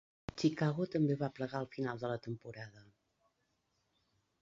Chicago 0.43 0.87
també 0.95 1.17
va 1.19 1.29
plegar 1.39 1.61
al 1.61 1.69
final 1.77 2.03
de 2.05 2.11
la 2.15 2.19
temporada. 2.27 2.85